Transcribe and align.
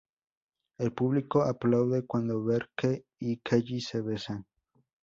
El 0.79 0.93
público 0.93 1.43
aplaude 1.43 2.07
cuando 2.07 2.43
Berke 2.43 3.05
y 3.19 3.37
Kelly 3.37 3.79
se 3.81 4.01
besan. 4.01 4.47